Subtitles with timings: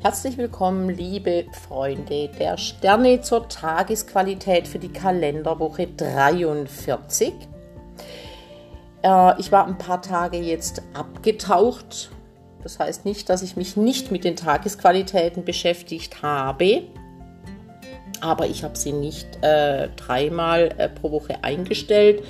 [0.00, 7.32] Herzlich willkommen, liebe Freunde der Sterne zur Tagesqualität für die Kalenderwoche 43.
[9.02, 12.12] Äh, ich war ein paar Tage jetzt abgetaucht.
[12.62, 16.84] Das heißt nicht, dass ich mich nicht mit den Tagesqualitäten beschäftigt habe,
[18.20, 22.22] aber ich habe sie nicht äh, dreimal äh, pro Woche eingestellt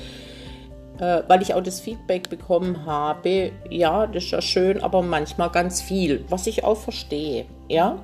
[0.99, 5.51] äh, weil ich auch das Feedback bekommen habe, ja, das ist ja schön, aber manchmal
[5.51, 7.99] ganz viel, was ich auch verstehe, ja.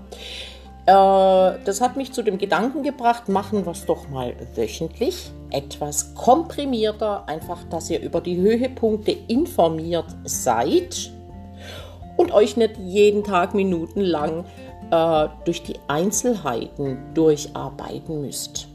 [0.86, 6.14] Äh, das hat mich zu dem Gedanken gebracht, machen wir es doch mal wöchentlich, etwas
[6.14, 11.10] komprimierter, einfach, dass ihr über die Höhepunkte informiert seid
[12.16, 14.44] und euch nicht jeden Tag minutenlang
[14.90, 18.68] äh, durch die Einzelheiten durcharbeiten müsst.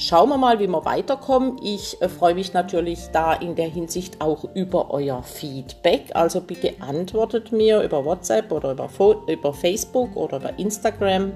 [0.00, 1.56] Schauen wir mal, wie wir weiterkommen.
[1.60, 6.12] Ich äh, freue mich natürlich da in der Hinsicht auch über euer Feedback.
[6.14, 8.88] Also bitte antwortet mir über WhatsApp oder über,
[9.26, 11.32] über Facebook oder über Instagram.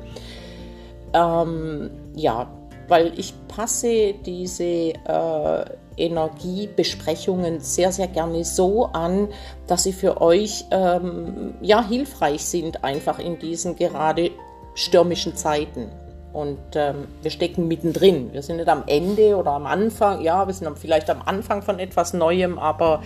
[1.13, 2.49] Ähm, ja,
[2.87, 5.65] weil ich passe diese äh,
[5.97, 9.27] Energiebesprechungen sehr, sehr gerne so an,
[9.67, 14.31] dass sie für euch ähm, ja hilfreich sind, einfach in diesen gerade
[14.77, 15.91] stürmischen Zeiten.
[16.33, 18.33] Und ähm, wir stecken mittendrin.
[18.33, 20.23] Wir sind nicht am Ende oder am Anfang.
[20.23, 23.03] Ja, wir sind vielleicht am Anfang von etwas Neuem, aber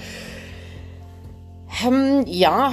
[1.84, 2.72] ähm, ja,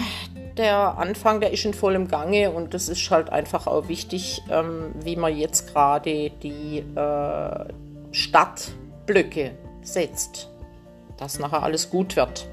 [0.58, 4.94] der Anfang, der ist in vollem Gange und das ist halt einfach auch wichtig, ähm,
[5.04, 7.66] wie man jetzt gerade die äh,
[8.12, 10.50] Stadtblöcke setzt,
[11.18, 12.48] dass nachher alles gut wird.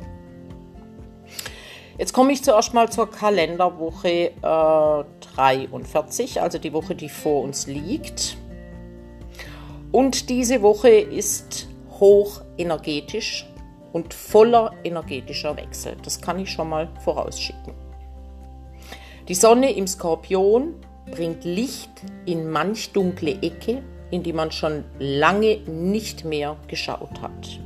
[2.01, 7.67] Jetzt komme ich zuerst mal zur Kalenderwoche äh, 43, also die Woche, die vor uns
[7.67, 8.39] liegt.
[9.93, 13.47] Und diese Woche ist hoch energetisch
[13.93, 15.95] und voller energetischer Wechsel.
[16.03, 17.75] Das kann ich schon mal vorausschicken.
[19.29, 20.77] Die Sonne im Skorpion
[21.11, 21.91] bringt Licht
[22.25, 27.61] in manch dunkle Ecke, in die man schon lange nicht mehr geschaut hat.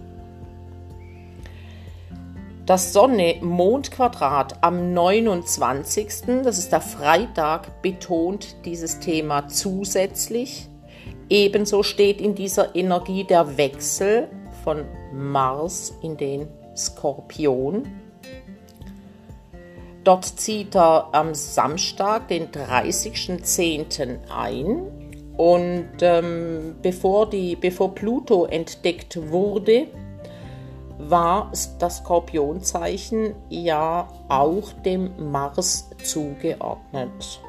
[2.67, 10.71] Das Sonne-Mond-Quadrat am 29., das ist der Freitag, betont dieses Thema zusätzlich.
[11.29, 14.29] Ebenso steht in dieser Energie der Wechsel
[14.63, 17.87] von Mars in den Skorpion.
[20.03, 24.31] Dort zieht er am Samstag, den 30.10.
[24.35, 24.87] ein.
[25.37, 29.89] Und ähm, bevor, die, bevor Pluto entdeckt wurde,
[30.99, 37.41] war das Skorpionzeichen ja auch dem Mars zugeordnet.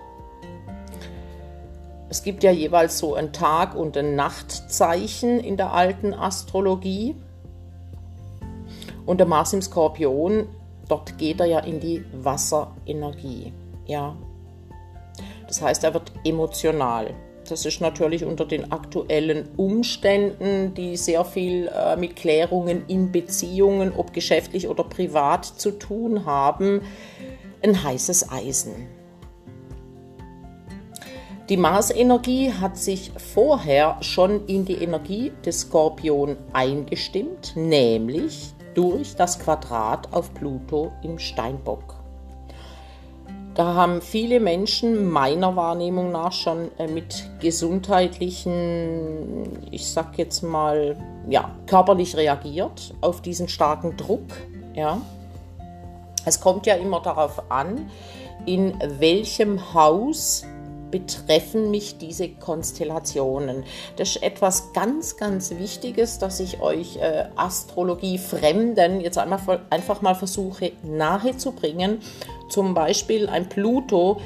[2.09, 7.15] Es gibt ja jeweils so ein Tag- und ein Nachtzeichen in der alten Astrologie.
[9.05, 10.47] Und der Mars im Skorpion,
[10.87, 13.53] dort geht er ja in die Wasserenergie.
[13.85, 14.15] Ja.
[15.47, 17.13] Das heißt, er wird emotional.
[17.47, 23.93] Das ist natürlich unter den aktuellen Umständen, die sehr viel äh, mit Klärungen in Beziehungen,
[23.95, 26.81] ob geschäftlich oder privat zu tun haben,
[27.61, 28.87] ein heißes Eisen.
[31.49, 39.37] Die Marsenergie hat sich vorher schon in die Energie des Skorpion eingestimmt, nämlich durch das
[39.37, 41.94] Quadrat auf Pluto im Steinbock.
[43.55, 50.97] Da haben viele Menschen meiner Wahrnehmung nach schon äh, mit gesundheitlichen, ich sag jetzt mal,
[51.29, 54.27] ja, körperlich reagiert auf diesen starken Druck.
[54.73, 54.99] Ja.
[56.25, 57.89] Es kommt ja immer darauf an,
[58.45, 60.43] in welchem Haus
[60.91, 63.63] betreffen mich diese Konstellationen.
[63.95, 70.01] Das ist etwas ganz, ganz Wichtiges, dass ich euch äh, Astrologie Fremden jetzt einmal, einfach
[70.01, 71.99] mal versuche nahezubringen
[72.49, 74.21] zum Beispiel ein Pluto,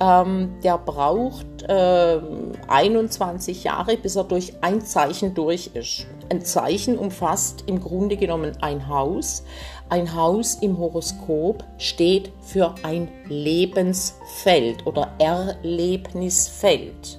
[0.00, 2.20] ähm, der braucht äh,
[2.68, 6.06] 21 Jahre, bis er durch ein Zeichen durch ist.
[6.30, 9.44] Ein Zeichen umfasst im Grunde genommen ein Haus.
[9.88, 17.18] Ein Haus im Horoskop steht für ein Lebensfeld oder Erlebnisfeld.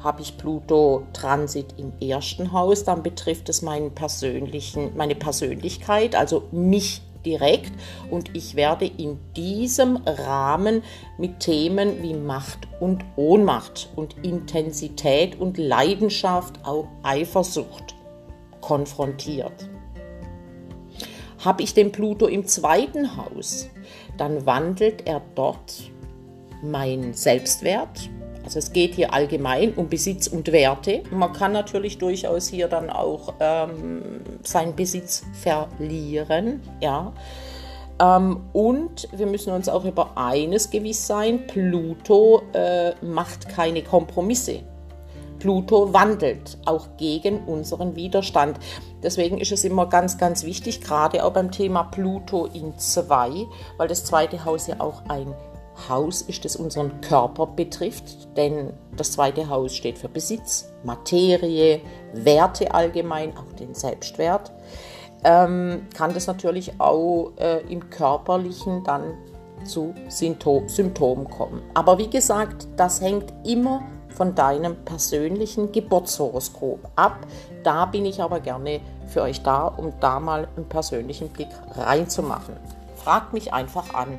[0.00, 6.42] Habe ich Pluto Transit im ersten Haus, dann betrifft es meinen persönlichen, meine Persönlichkeit, also
[6.52, 7.72] mich direkt
[8.10, 10.82] und ich werde in diesem Rahmen
[11.18, 17.94] mit Themen wie Macht und Ohnmacht und Intensität und Leidenschaft, auch Eifersucht
[18.60, 19.68] konfrontiert.
[21.44, 23.68] Habe ich den Pluto im zweiten Haus,
[24.16, 25.90] dann wandelt er dort
[26.62, 28.08] mein Selbstwert,
[28.44, 31.02] also es geht hier allgemein um Besitz und Werte.
[31.10, 36.60] Man kann natürlich durchaus hier dann auch ähm, seinen Besitz verlieren.
[36.80, 37.12] Ja.
[38.00, 44.60] Ähm, und wir müssen uns auch über eines gewiss sein, Pluto äh, macht keine Kompromisse.
[45.38, 48.58] Pluto wandelt auch gegen unseren Widerstand.
[49.02, 53.88] Deswegen ist es immer ganz, ganz wichtig, gerade auch beim Thema Pluto in zwei, weil
[53.88, 55.34] das zweite Haus ja auch ein
[55.88, 61.80] Haus ist, das unseren Körper betrifft, denn das zweite Haus steht für Besitz, Materie,
[62.12, 64.52] Werte allgemein, auch den Selbstwert
[65.24, 69.14] ähm, kann das natürlich auch äh, im körperlichen dann
[69.64, 71.62] zu Symptomen kommen.
[71.72, 77.18] Aber wie gesagt, das hängt immer von deinem persönlichen Geburtshoroskop ab.
[77.64, 82.56] Da bin ich aber gerne für euch da, um da mal einen persönlichen Blick reinzumachen.
[82.96, 84.18] Fragt mich einfach an.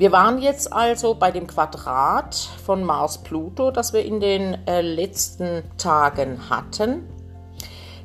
[0.00, 5.62] Wir waren jetzt also bei dem Quadrat von Mars-Pluto, das wir in den äh, letzten
[5.76, 7.06] Tagen hatten.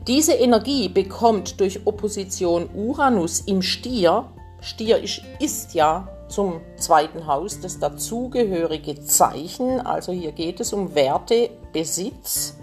[0.05, 4.25] Diese Energie bekommt durch Opposition Uranus im Stier,
[4.59, 10.95] Stier ist, ist ja zum zweiten Haus das dazugehörige Zeichen, also hier geht es um
[10.95, 12.57] Werte, Besitz,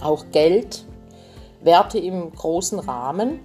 [0.00, 0.84] auch Geld,
[1.62, 3.40] Werte im großen Rahmen.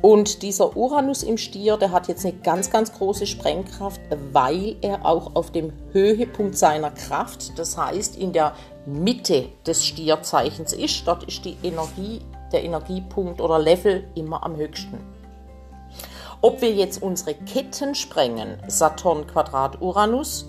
[0.00, 4.00] Und dieser Uranus im Stier, der hat jetzt eine ganz, ganz große Sprengkraft,
[4.32, 8.54] weil er auch auf dem Höhepunkt seiner Kraft, das heißt in der
[8.86, 11.02] Mitte des Stierzeichens ist.
[11.04, 12.20] Dort ist die Energie,
[12.52, 15.00] der Energiepunkt oder Level immer am höchsten.
[16.42, 20.48] Ob wir jetzt unsere Ketten sprengen, Saturn Quadrat Uranus,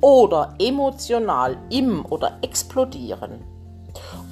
[0.00, 3.44] oder emotional im oder explodieren,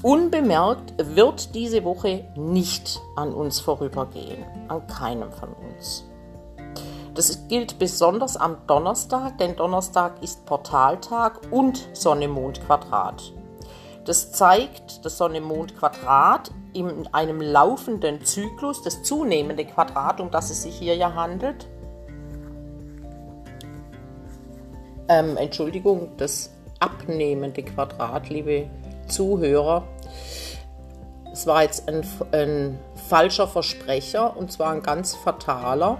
[0.05, 6.05] unbemerkt wird diese Woche nicht an uns vorübergehen, an keinem von uns.
[7.15, 13.33] Das gilt besonders am Donnerstag, denn Donnerstag ist Portaltag und Sonne-Mond-Quadrat.
[14.05, 20.75] Das zeigt das Sonne-Mond-Quadrat in einem laufenden Zyklus, das zunehmende Quadrat, um das es sich
[20.75, 21.67] hier ja handelt.
[25.09, 28.69] Ähm, Entschuldigung, das abnehmende Quadrat, liebe
[29.06, 29.85] Zuhörer.
[31.33, 32.79] Es war jetzt ein, ein
[33.09, 35.99] falscher Versprecher und zwar ein ganz fataler.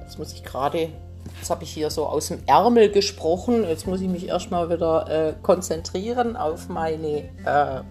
[0.00, 0.90] Jetzt muss ich gerade
[1.38, 3.64] Jetzt habe ich hier so aus dem Ärmel gesprochen.
[3.64, 7.82] Jetzt muss ich mich erstmal wieder äh, konzentrieren auf meine äh,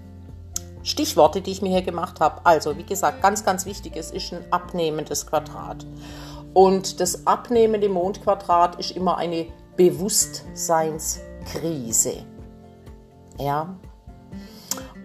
[0.83, 2.45] Stichworte, die ich mir hier gemacht habe.
[2.45, 5.85] Also, wie gesagt, ganz, ganz wichtig, es ist ein abnehmendes Quadrat.
[6.53, 9.47] Und das abnehmende Mondquadrat ist immer eine
[11.47, 12.25] Bewusstseinskrise.
[13.39, 13.75] Ja.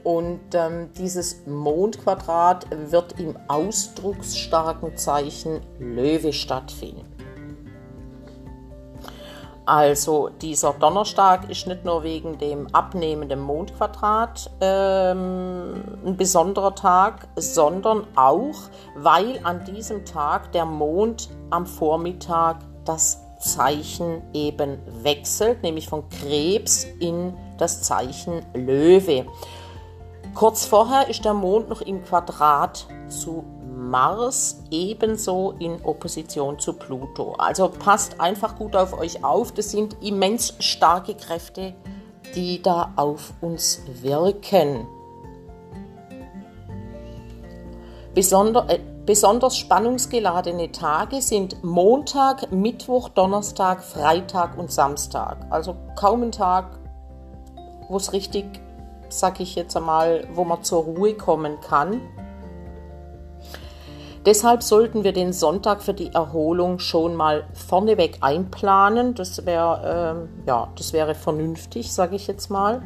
[0.04, 7.06] Und ähm, dieses Mondquadrat wird im ausdrucksstarken Zeichen Löwe stattfinden.
[9.64, 18.04] Also dieser Donnerstag ist nicht nur wegen dem abnehmenden Mondquadrat ähm, ein besonderer Tag, sondern
[18.16, 18.56] auch,
[18.96, 26.86] weil an diesem Tag der Mond am Vormittag das Zeichen eben wechselt, nämlich von Krebs
[27.00, 29.26] in das Zeichen Löwe.
[30.34, 33.44] Kurz vorher ist der Mond noch im Quadrat zu
[33.92, 37.34] Mars ebenso in Opposition zu Pluto.
[37.36, 39.52] Also passt einfach gut auf euch auf.
[39.52, 41.74] Das sind immens starke Kräfte,
[42.34, 44.86] die da auf uns wirken.
[48.14, 55.38] Besonder, äh, besonders spannungsgeladene Tage sind Montag, Mittwoch, Donnerstag, Freitag und Samstag.
[55.50, 56.78] Also kaum ein Tag,
[57.88, 58.44] wo es richtig,
[59.08, 62.00] sag ich jetzt einmal, wo man zur Ruhe kommen kann.
[64.24, 69.14] Deshalb sollten wir den Sonntag für die Erholung schon mal vorneweg einplanen.
[69.14, 72.82] Das, wär, äh, ja, das wäre vernünftig, sage ich jetzt mal.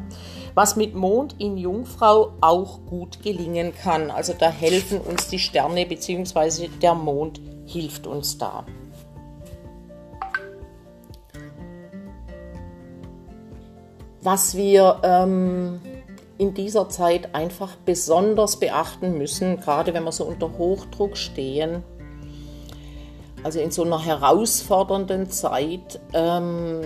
[0.57, 4.09] Was mit Mond in Jungfrau auch gut gelingen kann.
[4.09, 6.67] Also da helfen uns die Sterne bzw.
[6.81, 8.65] der Mond hilft uns da.
[14.21, 15.79] Was wir ähm,
[16.39, 21.83] in dieser Zeit einfach besonders beachten müssen, gerade wenn wir so unter Hochdruck stehen.
[23.43, 26.81] Also in so einer herausfordernden Zeit ähm,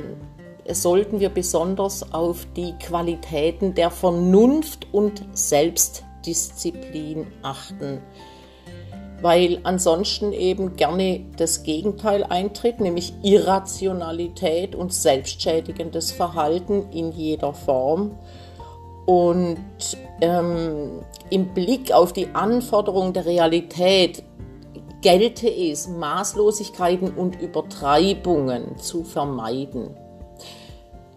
[0.70, 8.02] sollten wir besonders auf die Qualitäten der Vernunft und Selbstdisziplin achten,
[9.22, 18.18] weil ansonsten eben gerne das Gegenteil eintritt, nämlich Irrationalität und selbstschädigendes Verhalten in jeder Form.
[19.06, 19.58] Und
[20.22, 24.24] ähm, im Blick auf die Anforderungen der Realität
[25.02, 29.96] gelte es, Maßlosigkeiten und Übertreibungen zu vermeiden.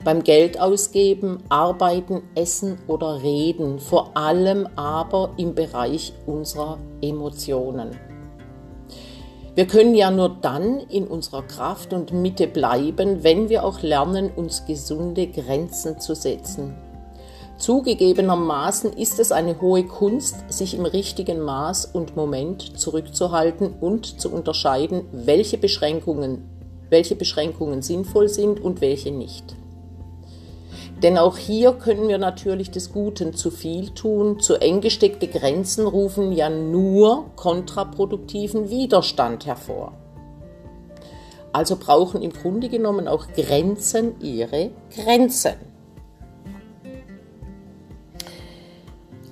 [0.05, 7.99] Beim Geld ausgeben, arbeiten, essen oder reden, vor allem aber im Bereich unserer Emotionen.
[9.55, 14.31] Wir können ja nur dann in unserer Kraft und Mitte bleiben, wenn wir auch lernen,
[14.35, 16.75] uns gesunde Grenzen zu setzen.
[17.57, 24.33] Zugegebenermaßen ist es eine hohe Kunst, sich im richtigen Maß und Moment zurückzuhalten und zu
[24.33, 26.51] unterscheiden, welche Beschränkungen,
[26.91, 29.55] welche Beschränkungen sinnvoll sind und welche nicht.
[31.03, 34.41] Denn auch hier können wir natürlich des Guten zu viel tun.
[34.41, 39.93] Zu eng gesteckte Grenzen rufen ja nur kontraproduktiven Widerstand hervor.
[41.53, 45.74] Also brauchen im Grunde genommen auch Grenzen ihre Grenzen.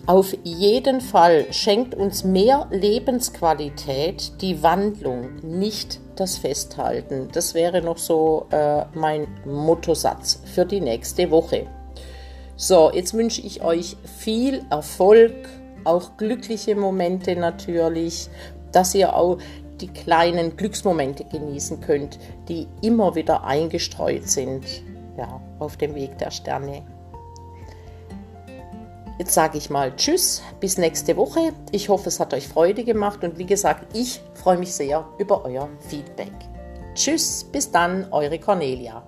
[0.06, 7.28] Auf jeden Fall schenkt uns mehr Lebensqualität die Wandlung, nicht das Festhalten.
[7.32, 11.68] Das wäre noch so äh, mein Mottosatz für die nächste Woche.
[12.56, 15.48] So, jetzt wünsche ich euch viel Erfolg,
[15.84, 18.28] auch glückliche Momente natürlich,
[18.72, 19.38] dass ihr auch
[19.80, 22.18] die kleinen Glücksmomente genießen könnt,
[22.48, 24.64] die immer wieder eingestreut sind
[25.16, 26.82] ja, auf dem Weg der Sterne.
[29.18, 31.52] Jetzt sage ich mal Tschüss, bis nächste Woche.
[31.70, 35.44] Ich hoffe, es hat euch Freude gemacht und wie gesagt, ich freue mich sehr über
[35.44, 36.32] euer Feedback.
[36.94, 39.02] Tschüss, bis dann, eure Cornelia.